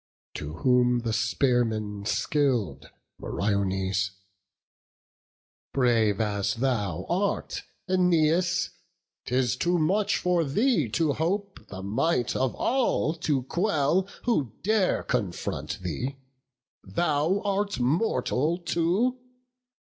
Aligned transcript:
To 0.33 0.53
whom 0.53 1.01
the 1.01 1.13
spearman 1.13 2.07
skill'd, 2.07 2.89
Meriones: 3.19 4.09
"Brave 5.73 6.19
as 6.19 6.55
thou 6.55 7.05
art, 7.07 7.61
Æneas, 7.87 8.69
'tis 9.27 9.55
too 9.55 9.77
much 9.77 10.17
For 10.17 10.43
thee 10.43 10.89
to 10.89 11.13
hope 11.13 11.67
the 11.67 11.83
might 11.83 12.35
of 12.35 12.55
all 12.55 13.13
to 13.13 13.43
quell, 13.43 14.07
Who 14.23 14.53
dare 14.63 15.03
confront 15.03 15.81
thee; 15.83 16.17
thou 16.83 17.39
art 17.41 17.79
mortal 17.79 18.57
too! 18.57 19.19